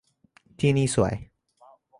[0.59, 1.13] ที่นี่สวย